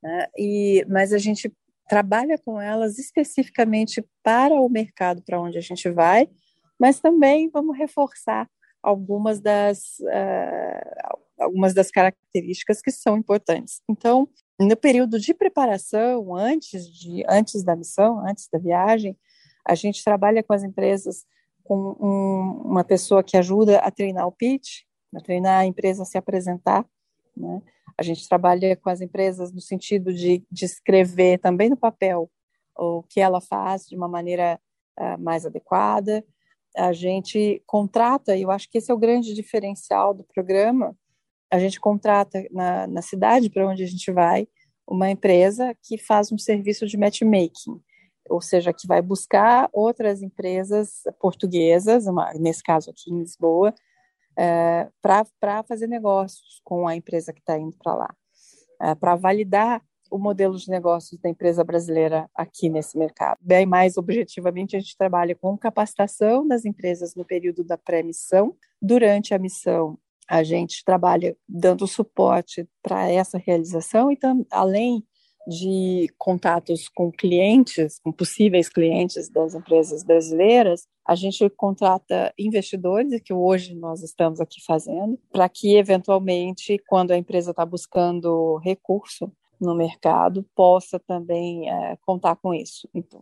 né? 0.01 0.27
e, 0.37 0.85
mas 0.89 1.11
a 1.11 1.17
gente 1.17 1.53
trabalha 1.87 2.37
com 2.37 2.59
elas 2.59 2.97
especificamente 2.97 4.03
para 4.23 4.53
o 4.55 4.69
mercado 4.69 5.21
para 5.21 5.39
onde 5.39 5.57
a 5.57 5.61
gente 5.61 5.89
vai, 5.89 6.29
mas 6.79 6.99
também 6.99 7.49
vamos 7.49 7.77
reforçar 7.77 8.49
algumas 8.81 9.39
das 9.39 9.99
uh, 9.99 11.19
algumas 11.39 11.73
das 11.73 11.91
características 11.91 12.81
que 12.81 12.91
são 12.91 13.17
importantes. 13.17 13.81
Então, 13.89 14.27
no 14.59 14.75
período 14.75 15.19
de 15.19 15.33
preparação, 15.33 16.35
antes 16.35 16.87
de 16.87 17.23
antes 17.29 17.63
da 17.63 17.75
missão, 17.75 18.19
antes 18.25 18.47
da 18.51 18.57
viagem, 18.57 19.15
a 19.65 19.75
gente 19.75 20.03
trabalha 20.03 20.41
com 20.41 20.53
as 20.53 20.63
empresas 20.63 21.25
com 21.63 21.95
um, 21.99 22.61
uma 22.71 22.83
pessoa 22.83 23.21
que 23.21 23.35
ajuda 23.35 23.79
a 23.79 23.91
treinar 23.91 24.25
o 24.25 24.31
pitch, 24.31 24.83
a 25.13 25.19
treinar 25.19 25.59
a 25.59 25.65
empresa 25.65 26.03
a 26.03 26.05
se 26.05 26.17
apresentar, 26.17 26.85
né? 27.35 27.61
A 27.97 28.03
gente 28.03 28.27
trabalha 28.27 28.75
com 28.75 28.89
as 28.89 29.01
empresas 29.01 29.51
no 29.51 29.59
sentido 29.59 30.13
de, 30.13 30.45
de 30.51 30.65
escrever 30.65 31.39
também 31.39 31.69
no 31.69 31.75
papel 31.75 32.29
o 32.77 33.01
que 33.03 33.19
ela 33.19 33.41
faz 33.41 33.87
de 33.87 33.95
uma 33.95 34.07
maneira 34.07 34.59
uh, 34.99 35.19
mais 35.19 35.45
adequada. 35.45 36.23
A 36.75 36.93
gente 36.93 37.61
contrata, 37.65 38.35
e 38.35 38.43
eu 38.43 38.51
acho 38.51 38.69
que 38.69 38.77
esse 38.77 38.91
é 38.91 38.93
o 38.93 38.99
grande 38.99 39.33
diferencial 39.33 40.13
do 40.13 40.23
programa, 40.23 40.95
a 41.51 41.59
gente 41.59 41.79
contrata 41.79 42.45
na, 42.51 42.87
na 42.87 43.01
cidade 43.01 43.49
para 43.49 43.67
onde 43.67 43.83
a 43.83 43.87
gente 43.87 44.11
vai 44.11 44.47
uma 44.87 45.09
empresa 45.09 45.75
que 45.83 45.97
faz 45.97 46.31
um 46.31 46.37
serviço 46.37 46.85
de 46.87 46.97
matchmaking, 46.97 47.81
ou 48.29 48.41
seja, 48.41 48.71
que 48.71 48.87
vai 48.87 49.01
buscar 49.01 49.69
outras 49.73 50.21
empresas 50.21 51.01
portuguesas, 51.19 52.07
uma, 52.07 52.33
nesse 52.33 52.63
caso 52.63 52.89
aqui 52.89 53.11
em 53.11 53.19
Lisboa, 53.19 53.73
é, 54.37 54.87
para 55.01 55.63
fazer 55.63 55.87
negócios 55.87 56.61
com 56.63 56.87
a 56.87 56.95
empresa 56.95 57.33
que 57.33 57.39
está 57.39 57.57
indo 57.57 57.75
para 57.77 57.95
lá, 57.95 58.15
é, 58.81 58.95
para 58.95 59.15
validar 59.15 59.81
o 60.09 60.17
modelo 60.17 60.55
de 60.55 60.69
negócios 60.69 61.19
da 61.19 61.29
empresa 61.29 61.65
brasileira 61.65 62.29
aqui 62.33 62.69
nesse 62.69 62.97
mercado. 62.97 63.37
Bem 63.41 63.65
mais 63.65 63.97
objetivamente, 63.97 64.75
a 64.75 64.79
gente 64.79 64.95
trabalha 64.95 65.35
com 65.35 65.57
capacitação 65.57 66.47
das 66.47 66.63
empresas 66.63 67.13
no 67.13 67.25
período 67.25 67.61
da 67.63 67.77
pré-missão, 67.77 68.55
durante 68.81 69.33
a 69.33 69.39
missão 69.39 69.97
a 70.27 70.43
gente 70.43 70.83
trabalha 70.83 71.35
dando 71.47 71.87
suporte 71.87 72.67
para 72.81 73.09
essa 73.09 73.37
realização 73.37 74.11
e 74.11 74.17
além 74.51 75.03
de 75.47 76.09
contatos 76.17 76.89
com 76.89 77.09
clientes, 77.09 77.99
com 77.99 78.11
possíveis 78.11 78.67
clientes 78.67 79.29
das 79.29 79.55
empresas 79.55 80.03
brasileiras, 80.03 80.85
a 81.05 81.15
gente 81.15 81.49
contrata 81.51 82.33
investidores, 82.37 83.21
que 83.21 83.33
hoje 83.33 83.73
nós 83.73 84.03
estamos 84.03 84.41
aqui 84.41 84.61
fazendo, 84.65 85.17
para 85.31 85.47
que 85.47 85.77
eventualmente, 85.77 86.77
quando 86.85 87.11
a 87.11 87.17
empresa 87.17 87.51
está 87.51 87.65
buscando 87.65 88.57
recurso 88.57 89.31
no 89.59 89.73
mercado, 89.73 90.45
possa 90.53 90.99
também 90.99 91.71
é, 91.71 91.97
contar 92.05 92.35
com 92.35 92.53
isso. 92.53 92.89
Então, 92.93 93.21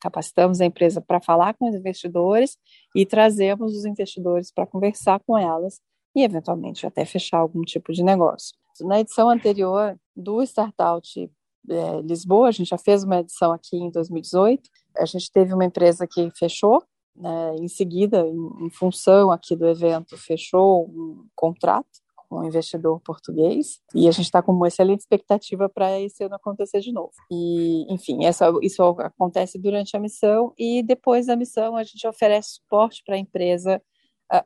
capacitamos 0.00 0.60
a 0.60 0.66
empresa 0.66 1.00
para 1.00 1.20
falar 1.20 1.54
com 1.54 1.68
os 1.68 1.74
investidores 1.74 2.56
e 2.94 3.04
trazemos 3.04 3.74
os 3.74 3.84
investidores 3.84 4.52
para 4.52 4.66
conversar 4.66 5.18
com 5.26 5.36
elas 5.36 5.80
e, 6.14 6.22
eventualmente, 6.22 6.86
até 6.86 7.04
fechar 7.04 7.38
algum 7.38 7.62
tipo 7.62 7.92
de 7.92 8.02
negócio. 8.02 8.54
Na 8.80 9.00
edição 9.00 9.28
anterior 9.30 9.98
do 10.16 10.42
Startout 10.42 11.30
é, 11.68 12.00
Lisboa, 12.02 12.48
a 12.48 12.50
gente 12.50 12.68
já 12.68 12.78
fez 12.78 13.04
uma 13.04 13.20
edição 13.20 13.52
aqui 13.52 13.76
em 13.76 13.90
2018, 13.90 14.68
a 14.98 15.04
gente 15.06 15.30
teve 15.30 15.54
uma 15.54 15.64
empresa 15.64 16.06
que 16.06 16.30
fechou, 16.36 16.82
né, 17.16 17.54
em 17.56 17.68
seguida, 17.68 18.20
em, 18.20 18.66
em 18.66 18.70
função 18.70 19.30
aqui 19.30 19.56
do 19.56 19.66
evento, 19.66 20.16
fechou 20.16 20.86
um 20.86 21.26
contrato 21.34 22.04
com 22.28 22.40
um 22.40 22.44
investidor 22.44 23.00
português 23.00 23.80
e 23.94 24.08
a 24.08 24.10
gente 24.10 24.24
está 24.24 24.42
com 24.42 24.52
uma 24.52 24.68
excelente 24.68 25.00
expectativa 25.00 25.68
para 25.68 26.00
esse 26.00 26.24
ano 26.24 26.34
acontecer 26.34 26.80
de 26.80 26.92
novo. 26.92 27.12
E, 27.30 27.92
enfim, 27.92 28.24
essa, 28.24 28.52
isso 28.62 28.82
acontece 28.82 29.58
durante 29.58 29.96
a 29.96 30.00
missão 30.00 30.52
e 30.58 30.82
depois 30.82 31.26
da 31.26 31.36
missão 31.36 31.76
a 31.76 31.84
gente 31.84 32.06
oferece 32.06 32.54
suporte 32.54 33.02
para 33.04 33.14
a 33.14 33.18
empresa 33.18 33.80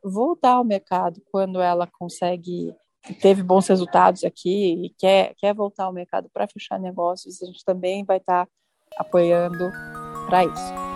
voltar 0.03 0.53
ao 0.53 0.65
mercado 0.65 1.21
quando 1.31 1.61
ela 1.61 1.87
consegue 1.87 2.75
teve 3.21 3.43
bons 3.43 3.67
resultados 3.67 4.25
aqui 4.25 4.85
e 4.85 4.95
quer, 4.99 5.35
quer 5.37 5.55
voltar 5.55 5.85
ao 5.85 5.93
mercado 5.93 6.29
para 6.33 6.49
fechar 6.49 6.79
negócios, 6.79 7.41
a 7.43 7.47
gente 7.47 7.65
também 7.65 8.05
vai 8.05 8.19
estar 8.19 8.45
tá 8.45 8.53
apoiando 8.99 9.71
para 10.27 10.45
isso. 10.45 10.89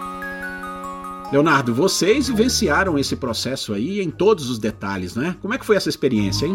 Leonardo, 1.33 1.75
vocês 1.75 2.29
vivenciaram 2.29 2.99
esse 2.99 3.17
processo 3.17 3.73
aí 3.73 4.03
em 4.03 4.11
todos 4.11 4.51
os 4.51 4.59
detalhes, 4.59 5.17
né? 5.17 5.35
Como 5.41 5.55
é 5.55 5.59
que 5.59 5.65
foi 5.65 5.77
essa 5.77 5.89
experiência, 5.89 6.45
hein? 6.45 6.55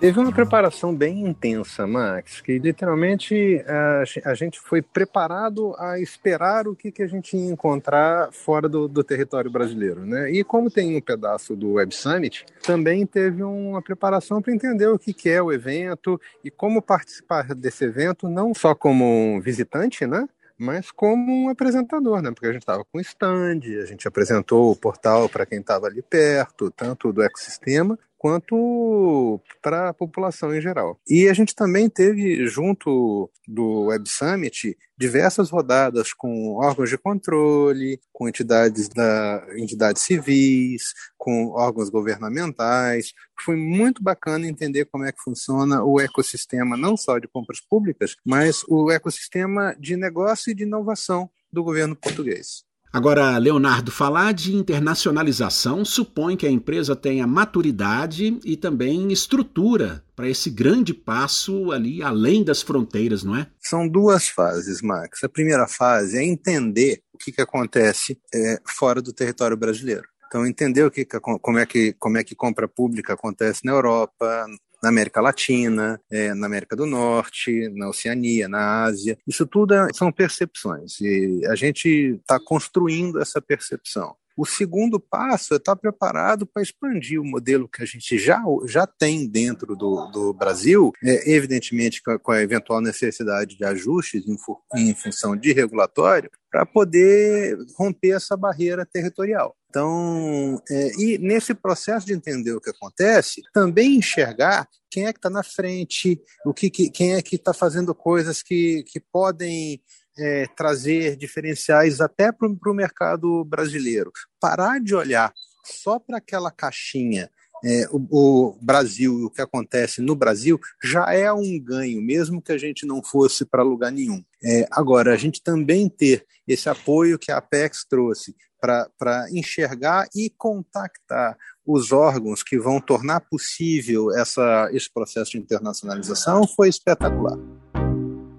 Teve 0.00 0.20
uma 0.20 0.30
preparação 0.30 0.94
bem 0.94 1.26
intensa, 1.26 1.84
Max, 1.84 2.40
que 2.40 2.56
literalmente 2.56 3.64
a, 3.66 4.30
a 4.30 4.34
gente 4.34 4.60
foi 4.60 4.80
preparado 4.80 5.74
a 5.76 5.98
esperar 5.98 6.68
o 6.68 6.76
que, 6.76 6.92
que 6.92 7.02
a 7.02 7.06
gente 7.08 7.36
ia 7.36 7.50
encontrar 7.50 8.30
fora 8.30 8.68
do, 8.68 8.86
do 8.86 9.02
território 9.02 9.50
brasileiro, 9.50 10.06
né? 10.06 10.30
E 10.30 10.44
como 10.44 10.70
tem 10.70 10.96
um 10.96 11.00
pedaço 11.00 11.56
do 11.56 11.72
Web 11.72 11.92
Summit, 11.92 12.46
também 12.62 13.04
teve 13.04 13.42
uma 13.42 13.82
preparação 13.82 14.40
para 14.40 14.54
entender 14.54 14.86
o 14.86 15.00
que, 15.00 15.12
que 15.12 15.28
é 15.28 15.42
o 15.42 15.52
evento 15.52 16.20
e 16.44 16.50
como 16.50 16.80
participar 16.80 17.52
desse 17.52 17.84
evento, 17.84 18.28
não 18.28 18.54
só 18.54 18.76
como 18.76 19.04
um 19.04 19.40
visitante, 19.40 20.06
né? 20.06 20.28
mas 20.60 20.90
como 20.90 21.44
um 21.44 21.48
apresentador, 21.48 22.20
né? 22.20 22.32
Porque 22.32 22.46
a 22.48 22.52
gente 22.52 22.62
estava 22.62 22.84
com 22.84 22.98
stand, 22.98 23.60
a 23.80 23.86
gente 23.86 24.08
apresentou 24.08 24.72
o 24.72 24.76
portal 24.76 25.28
para 25.28 25.46
quem 25.46 25.60
estava 25.60 25.86
ali 25.86 26.02
perto, 26.02 26.68
tanto 26.68 27.12
do 27.12 27.22
ecossistema 27.22 27.96
quanto 28.18 29.40
para 29.62 29.90
a 29.90 29.94
população 29.94 30.54
em 30.54 30.60
geral. 30.60 31.00
E 31.08 31.28
a 31.28 31.32
gente 31.32 31.54
também 31.54 31.88
teve, 31.88 32.46
junto 32.48 33.30
do 33.46 33.84
Web 33.86 34.08
Summit, 34.08 34.76
diversas 34.98 35.48
rodadas 35.50 36.12
com 36.12 36.56
órgãos 36.56 36.90
de 36.90 36.98
controle, 36.98 38.00
com 38.12 38.28
entidades, 38.28 38.88
da, 38.88 39.46
entidades 39.56 40.02
civis, 40.02 40.92
com 41.16 41.50
órgãos 41.50 41.88
governamentais. 41.88 43.12
Foi 43.44 43.54
muito 43.54 44.02
bacana 44.02 44.46
entender 44.48 44.86
como 44.86 45.04
é 45.04 45.12
que 45.12 45.22
funciona 45.22 45.84
o 45.84 46.00
ecossistema, 46.00 46.76
não 46.76 46.96
só 46.96 47.18
de 47.18 47.28
compras 47.28 47.60
públicas, 47.60 48.16
mas 48.24 48.64
o 48.68 48.90
ecossistema 48.90 49.76
de 49.78 49.96
negócio 49.96 50.50
e 50.50 50.54
de 50.54 50.64
inovação 50.64 51.30
do 51.52 51.62
governo 51.62 51.94
português. 51.94 52.67
Agora, 52.92 53.36
Leonardo, 53.36 53.90
falar 53.90 54.32
de 54.32 54.54
internacionalização 54.54 55.84
supõe 55.84 56.36
que 56.36 56.46
a 56.46 56.50
empresa 56.50 56.96
tenha 56.96 57.26
maturidade 57.26 58.38
e 58.44 58.56
também 58.56 59.12
estrutura 59.12 60.02
para 60.16 60.28
esse 60.28 60.48
grande 60.48 60.94
passo 60.94 61.70
ali 61.70 62.02
além 62.02 62.42
das 62.42 62.62
fronteiras, 62.62 63.22
não 63.22 63.36
é? 63.36 63.46
São 63.60 63.86
duas 63.86 64.28
fases, 64.28 64.80
Max. 64.80 65.22
A 65.22 65.28
primeira 65.28 65.68
fase 65.68 66.16
é 66.16 66.24
entender 66.24 67.02
o 67.12 67.18
que, 67.18 67.30
que 67.30 67.42
acontece 67.42 68.18
é, 68.34 68.58
fora 68.64 69.02
do 69.02 69.12
território 69.12 69.56
brasileiro. 69.56 70.08
Então, 70.26 70.46
entender 70.46 70.84
o 70.84 70.90
que, 70.90 71.04
como, 71.04 71.58
é 71.58 71.66
que, 71.66 71.94
como 71.94 72.18
é 72.18 72.24
que 72.24 72.34
compra 72.34 72.68
pública 72.68 73.14
acontece 73.14 73.64
na 73.64 73.72
Europa, 73.72 74.46
na 74.82 74.88
América 74.88 75.20
Latina, 75.20 76.00
é, 76.10 76.32
na 76.34 76.46
América 76.46 76.76
do 76.76 76.86
Norte, 76.86 77.68
na 77.74 77.88
Oceania, 77.88 78.48
na 78.48 78.84
Ásia. 78.84 79.18
Isso 79.26 79.46
tudo 79.46 79.74
é, 79.74 79.88
são 79.92 80.12
percepções 80.12 81.00
e 81.00 81.44
a 81.46 81.54
gente 81.54 82.18
está 82.20 82.38
construindo 82.38 83.20
essa 83.20 83.40
percepção. 83.40 84.14
O 84.38 84.46
segundo 84.46 85.00
passo 85.00 85.54
é 85.54 85.56
estar 85.56 85.74
tá 85.74 85.80
preparado 85.80 86.46
para 86.46 86.62
expandir 86.62 87.20
o 87.20 87.24
modelo 87.24 87.68
que 87.68 87.82
a 87.82 87.84
gente 87.84 88.16
já, 88.16 88.40
já 88.66 88.86
tem 88.86 89.26
dentro 89.26 89.74
do, 89.74 90.06
do 90.12 90.32
Brasil, 90.32 90.92
é, 91.02 91.32
evidentemente 91.32 92.00
com 92.22 92.30
a, 92.30 92.40
eventual 92.40 92.80
necessidade 92.80 93.56
de 93.56 93.64
ajustes 93.64 94.22
em, 94.28 94.36
em 94.76 94.94
função 94.94 95.36
de 95.36 95.52
regulatório, 95.52 96.30
para 96.48 96.64
poder 96.64 97.58
romper 97.76 98.10
essa 98.10 98.36
barreira 98.36 98.86
territorial. 98.86 99.56
Então, 99.68 100.62
é, 100.70 100.90
e 101.02 101.18
nesse 101.18 101.52
processo 101.52 102.06
de 102.06 102.12
entender 102.12 102.52
o 102.52 102.60
que 102.60 102.70
acontece, 102.70 103.42
também 103.52 103.96
enxergar 103.96 104.68
quem 104.88 105.06
é 105.06 105.12
que 105.12 105.18
está 105.18 105.28
na 105.28 105.42
frente, 105.42 106.18
o 106.46 106.54
que, 106.54 106.70
que 106.70 106.90
quem 106.90 107.14
é 107.14 107.22
que 107.22 107.34
está 107.34 107.52
fazendo 107.52 107.92
coisas 107.92 108.40
que, 108.40 108.84
que 108.84 109.00
podem 109.00 109.82
é, 110.18 110.46
trazer 110.56 111.16
diferenciais 111.16 112.00
até 112.00 112.32
para 112.32 112.48
o 112.48 112.74
mercado 112.74 113.44
brasileiro. 113.44 114.12
Parar 114.40 114.80
de 114.80 114.94
olhar 114.94 115.32
só 115.64 115.98
para 115.98 116.18
aquela 116.18 116.50
caixinha 116.50 117.30
é, 117.64 117.88
o, 117.90 118.06
o, 118.10 118.58
Brasil 118.60 119.18
e 119.18 119.24
o 119.24 119.30
que 119.30 119.42
acontece 119.42 120.00
no 120.00 120.14
Brasil 120.14 120.58
já 120.82 121.12
é 121.12 121.32
um 121.32 121.58
ganho, 121.58 122.00
mesmo 122.00 122.42
que 122.42 122.52
a 122.52 122.58
gente 122.58 122.86
não 122.86 123.02
fosse 123.02 123.44
para 123.44 123.62
lugar 123.62 123.90
nenhum. 123.90 124.22
É, 124.42 124.66
agora, 124.70 125.12
a 125.12 125.16
gente 125.16 125.42
também 125.42 125.88
ter 125.88 126.24
esse 126.46 126.68
apoio 126.68 127.18
que 127.18 127.32
a 127.32 127.38
Apex 127.38 127.84
trouxe 127.88 128.34
para 128.60 129.26
enxergar 129.30 130.08
e 130.14 130.30
contactar 130.30 131.36
os 131.64 131.92
órgãos 131.92 132.42
que 132.42 132.58
vão 132.58 132.80
tornar 132.80 133.20
possível 133.20 134.10
essa, 134.16 134.68
esse 134.72 134.92
processo 134.92 135.32
de 135.32 135.38
internacionalização 135.38 136.46
foi 136.46 136.68
espetacular. 136.68 137.38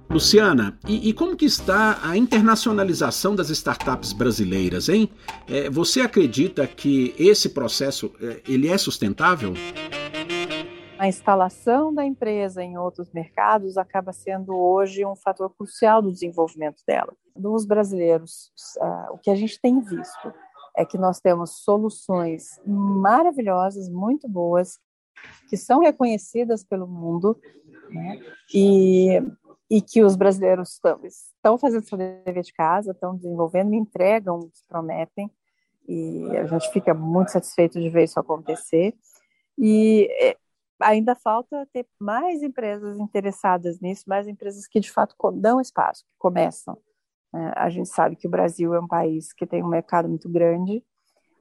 Luciana, 0.09 0.75
e, 0.87 1.09
e, 1.09 1.13
como 1.13 1.35
que 1.37 1.45
está 1.45 1.99
a 2.01 2.17
internacionalização 2.17 3.35
das 3.35 3.51
startups 3.51 4.11
brasileiras, 4.11 4.89
hein? 4.89 5.07
É, 5.47 5.69
você 5.69 6.01
acredita 6.01 6.65
que 6.65 7.13
esse 7.15 7.49
processo 7.49 8.11
é, 8.19 8.41
ele 8.47 8.67
é 8.67 8.75
sustentável? 8.75 9.53
A 10.97 11.07
instalação 11.07 11.93
da 11.93 12.03
empresa 12.03 12.63
em 12.63 12.75
outros 12.75 13.11
mercados 13.11 13.77
acaba 13.77 14.11
sendo 14.11 14.57
hoje 14.57 15.05
um 15.05 15.15
fator 15.15 15.53
crucial 15.55 16.01
do 16.01 16.11
desenvolvimento 16.11 16.81
dela. 16.87 17.13
Dos 17.35 17.63
brasileiros, 17.63 18.51
uh, 18.81 19.13
o 19.13 19.17
que 19.19 19.29
a 19.29 19.35
gente 19.35 19.61
tem 19.61 19.79
visto 19.79 20.33
é 20.75 20.83
que 20.83 20.97
nós 20.97 21.19
temos 21.19 21.63
soluções 21.63 22.59
maravilhosas, 22.65 23.87
muito 23.87 24.27
boas, 24.27 24.79
que 25.47 25.55
são 25.55 25.81
reconhecidas 25.81 26.63
pelo 26.63 26.87
mundo, 26.87 27.39
né? 27.91 28.19
e 28.53 29.21
e 29.69 29.81
que 29.81 30.03
os 30.03 30.15
brasileiros 30.15 30.73
estão, 30.73 30.99
estão 31.03 31.57
fazendo 31.57 31.87
seu 31.87 31.97
dever 31.97 32.43
de 32.43 32.53
casa, 32.53 32.91
estão 32.91 33.15
desenvolvendo, 33.15 33.73
entregam, 33.73 34.49
prometem, 34.67 35.31
e 35.87 36.37
a 36.37 36.45
gente 36.45 36.71
fica 36.71 36.93
muito 36.93 37.31
satisfeito 37.31 37.79
de 37.79 37.89
ver 37.89 38.03
isso 38.03 38.19
acontecer. 38.19 38.95
E 39.57 40.07
é, 40.21 40.37
ainda 40.79 41.15
falta 41.15 41.67
ter 41.73 41.87
mais 41.99 42.41
empresas 42.41 42.99
interessadas 42.99 43.79
nisso, 43.79 44.03
mais 44.07 44.27
empresas 44.27 44.67
que 44.67 44.79
de 44.79 44.91
fato 44.91 45.15
dão 45.33 45.59
espaço, 45.59 46.03
que 46.05 46.17
começam. 46.17 46.77
É, 47.33 47.53
a 47.55 47.69
gente 47.69 47.89
sabe 47.89 48.15
que 48.15 48.27
o 48.27 48.29
Brasil 48.29 48.73
é 48.73 48.79
um 48.79 48.87
país 48.87 49.33
que 49.33 49.45
tem 49.45 49.63
um 49.63 49.67
mercado 49.67 50.07
muito 50.07 50.29
grande, 50.29 50.83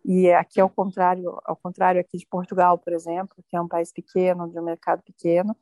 e 0.04 0.30
aqui 0.32 0.60
ao 0.60 0.70
contrário, 0.70 1.38
ao 1.44 1.56
contrário 1.56 2.00
aqui 2.00 2.16
de 2.16 2.26
Portugal, 2.26 2.78
por 2.78 2.92
exemplo, 2.92 3.44
que 3.48 3.56
é 3.56 3.60
um 3.60 3.68
país 3.68 3.92
pequeno, 3.92 4.48
de 4.48 4.58
um 4.58 4.64
mercado 4.64 5.02
pequeno, 5.02 5.56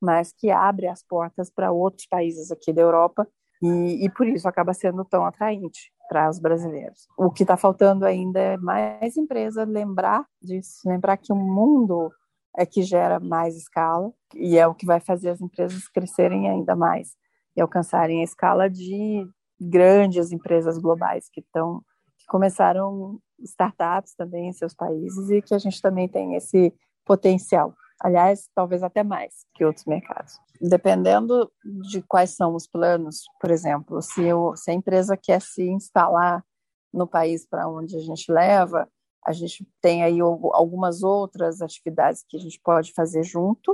mas 0.00 0.32
que 0.32 0.50
abre 0.50 0.86
as 0.86 1.02
portas 1.02 1.50
para 1.50 1.72
outros 1.72 2.06
países 2.06 2.50
aqui 2.50 2.72
da 2.72 2.82
Europa 2.82 3.28
e, 3.62 4.04
e 4.04 4.10
por 4.10 4.26
isso 4.26 4.48
acaba 4.48 4.72
sendo 4.72 5.04
tão 5.04 5.24
atraente 5.24 5.92
para 6.08 6.28
os 6.28 6.40
brasileiros. 6.40 7.06
O 7.16 7.30
que 7.30 7.44
está 7.44 7.56
faltando 7.56 8.04
ainda 8.04 8.40
é 8.40 8.56
mais 8.56 9.16
empresa 9.16 9.64
lembrar 9.64 10.26
disso, 10.42 10.80
lembrar 10.86 11.16
que 11.16 11.32
o 11.32 11.36
mundo 11.36 12.10
é 12.56 12.66
que 12.66 12.82
gera 12.82 13.20
mais 13.20 13.56
escala 13.56 14.12
e 14.34 14.58
é 14.58 14.66
o 14.66 14.74
que 14.74 14.86
vai 14.86 14.98
fazer 14.98 15.30
as 15.30 15.40
empresas 15.40 15.86
crescerem 15.88 16.48
ainda 16.48 16.74
mais 16.74 17.14
e 17.56 17.60
alcançarem 17.60 18.22
a 18.22 18.24
escala 18.24 18.68
de 18.68 19.24
grandes 19.60 20.32
empresas 20.32 20.78
globais 20.78 21.28
que 21.30 21.40
estão 21.40 21.82
que 22.18 22.26
começaram 22.26 23.18
startups 23.38 24.14
também 24.14 24.48
em 24.48 24.52
seus 24.52 24.74
países 24.74 25.30
e 25.30 25.40
que 25.40 25.54
a 25.54 25.58
gente 25.58 25.80
também 25.80 26.08
tem 26.08 26.34
esse 26.34 26.74
potencial 27.04 27.74
aliás, 28.00 28.48
talvez 28.54 28.82
até 28.82 29.04
mais 29.04 29.44
que 29.54 29.64
outros 29.64 29.84
mercados. 29.84 30.38
Dependendo 30.60 31.50
de 31.90 32.02
quais 32.02 32.30
são 32.30 32.54
os 32.54 32.66
planos, 32.66 33.24
por 33.40 33.50
exemplo, 33.50 34.00
se, 34.00 34.24
eu, 34.24 34.54
se 34.56 34.70
a 34.70 34.74
empresa 34.74 35.16
quer 35.16 35.40
se 35.40 35.62
instalar 35.62 36.44
no 36.92 37.06
país 37.06 37.46
para 37.46 37.68
onde 37.68 37.96
a 37.96 38.00
gente 38.00 38.32
leva, 38.32 38.88
a 39.24 39.32
gente 39.32 39.66
tem 39.80 40.02
aí 40.02 40.18
algumas 40.20 41.02
outras 41.02 41.60
atividades 41.60 42.24
que 42.26 42.36
a 42.36 42.40
gente 42.40 42.58
pode 42.62 42.92
fazer 42.92 43.22
junto. 43.22 43.72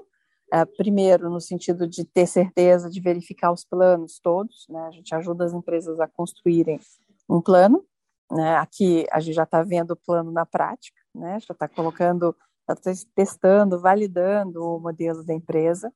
Uh, 0.52 0.66
primeiro, 0.76 1.30
no 1.30 1.40
sentido 1.40 1.88
de 1.88 2.04
ter 2.04 2.26
certeza 2.26 2.88
de 2.90 3.00
verificar 3.00 3.52
os 3.52 3.64
planos 3.64 4.20
todos, 4.20 4.66
né? 4.68 4.80
a 4.86 4.90
gente 4.90 5.14
ajuda 5.14 5.44
as 5.44 5.52
empresas 5.52 5.98
a 5.98 6.06
construírem 6.06 6.80
um 7.28 7.40
plano. 7.40 7.84
Né? 8.30 8.56
Aqui 8.56 9.06
a 9.10 9.20
gente 9.20 9.34
já 9.34 9.44
está 9.44 9.62
vendo 9.62 9.92
o 9.92 9.96
plano 9.96 10.30
na 10.30 10.44
prática, 10.44 11.00
né? 11.14 11.38
já 11.40 11.52
está 11.52 11.68
colocando 11.68 12.36
testando, 13.14 13.80
validando 13.80 14.62
o 14.62 14.80
modelo 14.80 15.24
da 15.24 15.34
empresa. 15.34 15.92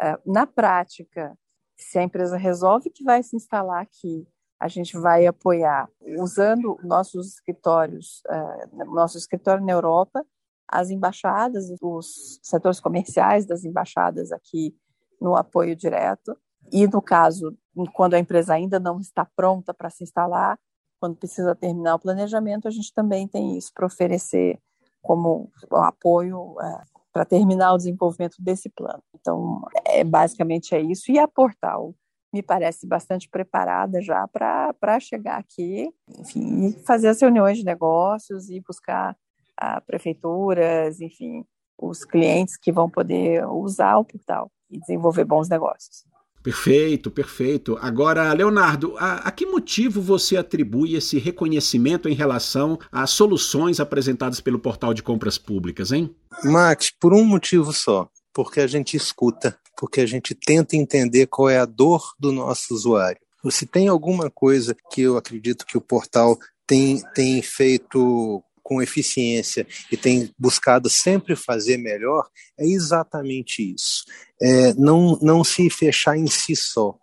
É, 0.00 0.18
na 0.26 0.46
prática, 0.46 1.36
se 1.76 1.98
a 1.98 2.02
empresa 2.02 2.36
resolve 2.36 2.90
que 2.90 3.04
vai 3.04 3.22
se 3.22 3.36
instalar 3.36 3.82
aqui, 3.82 4.26
a 4.58 4.68
gente 4.68 4.96
vai 4.96 5.26
apoiar 5.26 5.88
usando 6.18 6.78
nossos 6.84 7.34
escritórios, 7.34 8.22
é, 8.28 8.84
nosso 8.86 9.18
escritório 9.18 9.64
na 9.64 9.72
Europa, 9.72 10.24
as 10.68 10.90
embaixadas, 10.90 11.64
os 11.82 12.40
setores 12.42 12.80
comerciais 12.80 13.44
das 13.44 13.64
embaixadas 13.64 14.32
aqui 14.32 14.74
no 15.20 15.36
apoio 15.36 15.76
direto. 15.76 16.36
E 16.72 16.86
no 16.86 17.02
caso, 17.02 17.56
quando 17.92 18.14
a 18.14 18.18
empresa 18.18 18.54
ainda 18.54 18.78
não 18.78 19.00
está 19.00 19.26
pronta 19.36 19.74
para 19.74 19.90
se 19.90 20.04
instalar, 20.04 20.58
quando 21.00 21.16
precisa 21.16 21.54
terminar 21.54 21.96
o 21.96 21.98
planejamento, 21.98 22.68
a 22.68 22.70
gente 22.70 22.94
também 22.94 23.26
tem 23.26 23.58
isso 23.58 23.72
para 23.74 23.86
oferecer 23.86 24.58
como 25.02 25.50
apoio 25.70 26.54
é, 26.60 26.82
para 27.12 27.24
terminar 27.24 27.74
o 27.74 27.76
desenvolvimento 27.76 28.36
desse 28.38 28.70
plano. 28.70 29.02
Então, 29.14 29.62
é, 29.84 30.02
basicamente 30.02 30.74
é 30.74 30.80
isso. 30.80 31.10
E 31.10 31.18
a 31.18 31.28
Portal 31.28 31.94
me 32.32 32.42
parece 32.42 32.86
bastante 32.86 33.28
preparada 33.28 34.00
já 34.00 34.26
para 34.26 34.98
chegar 34.98 35.38
aqui, 35.38 35.92
enfim, 36.18 36.66
e 36.66 36.72
fazer 36.84 37.08
as 37.08 37.20
reuniões 37.20 37.58
de 37.58 37.64
negócios 37.64 38.48
e 38.48 38.60
buscar 38.60 39.14
a, 39.56 39.80
prefeituras, 39.82 41.00
enfim, 41.00 41.44
os 41.78 42.04
clientes 42.04 42.56
que 42.56 42.72
vão 42.72 42.88
poder 42.88 43.46
usar 43.46 43.98
o 43.98 44.04
portal 44.04 44.50
e 44.70 44.78
desenvolver 44.78 45.24
bons 45.24 45.48
negócios. 45.48 46.04
Perfeito, 46.42 47.10
perfeito. 47.10 47.78
Agora, 47.80 48.32
Leonardo, 48.32 48.96
a, 48.98 49.28
a, 49.28 49.30
que 49.30 49.46
motivo 49.46 50.02
você 50.02 50.36
atribui 50.36 50.96
esse 50.96 51.18
reconhecimento 51.18 52.08
em 52.08 52.14
relação 52.14 52.78
às 52.90 53.10
soluções 53.10 53.78
apresentadas 53.78 54.40
pelo 54.40 54.58
portal 54.58 54.92
de 54.92 55.02
compras 55.02 55.38
públicas, 55.38 55.92
hein? 55.92 56.14
Max, 56.44 56.90
por 56.90 57.14
um 57.14 57.24
motivo 57.24 57.72
só. 57.72 58.08
Porque 58.34 58.60
a 58.60 58.66
gente 58.66 58.96
escuta, 58.96 59.56
porque 59.76 60.00
a 60.00 60.06
gente 60.06 60.34
tenta 60.34 60.74
entender 60.74 61.26
qual 61.26 61.48
é 61.48 61.58
a 61.58 61.66
dor 61.66 62.02
do 62.18 62.32
nosso 62.32 62.74
usuário. 62.74 63.20
Se 63.50 63.66
tem 63.66 63.88
alguma 63.88 64.30
coisa 64.30 64.74
que 64.90 65.02
eu 65.02 65.16
acredito 65.16 65.66
que 65.66 65.76
o 65.76 65.80
portal 65.80 66.38
tem, 66.66 67.02
tem 67.14 67.42
feito 67.42 68.42
com 68.72 68.80
eficiência 68.80 69.66
e 69.90 69.96
tem 69.96 70.30
buscado 70.38 70.88
sempre 70.88 71.36
fazer 71.36 71.76
melhor, 71.76 72.26
é 72.58 72.64
exatamente 72.64 73.74
isso. 73.74 74.04
É, 74.40 74.72
não, 74.74 75.18
não 75.20 75.44
se 75.44 75.68
fechar 75.68 76.16
em 76.16 76.26
si 76.26 76.56
só. 76.56 76.96